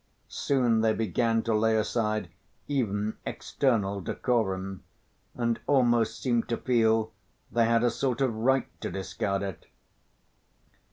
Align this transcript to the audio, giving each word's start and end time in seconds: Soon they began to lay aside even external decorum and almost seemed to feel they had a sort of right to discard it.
Soon 0.29 0.81
they 0.81 0.93
began 0.93 1.43
to 1.43 1.53
lay 1.53 1.75
aside 1.77 2.27
even 2.67 3.17
external 3.23 4.01
decorum 4.01 4.83
and 5.35 5.59
almost 5.67 6.19
seemed 6.19 6.49
to 6.49 6.57
feel 6.57 7.11
they 7.51 7.65
had 7.65 7.83
a 7.83 7.91
sort 7.91 8.19
of 8.19 8.33
right 8.33 8.65
to 8.81 8.89
discard 8.89 9.43
it. 9.43 9.67